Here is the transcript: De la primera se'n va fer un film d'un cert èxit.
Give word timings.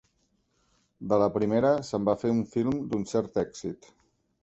De 1.11 1.19
la 1.25 1.27
primera 1.35 1.75
se'n 1.91 2.09
va 2.11 2.17
fer 2.25 2.35
un 2.39 2.43
film 2.57 2.77
d'un 2.91 3.09
cert 3.15 3.43
èxit. 3.47 3.97